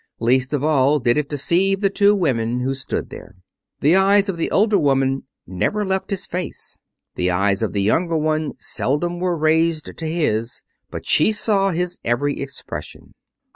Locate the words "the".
1.79-1.91, 3.81-3.95, 4.37-4.49, 7.13-7.29, 7.71-7.83